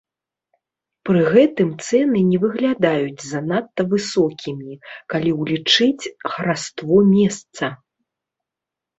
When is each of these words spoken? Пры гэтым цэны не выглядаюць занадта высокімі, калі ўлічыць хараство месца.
Пры 1.07 1.19
гэтым 1.33 1.67
цэны 1.87 2.19
не 2.29 2.37
выглядаюць 2.45 3.25
занадта 3.31 3.81
высокімі, 3.91 4.73
калі 5.15 5.31
ўлічыць 5.41 6.03
хараство 6.31 6.95
месца. 7.13 7.65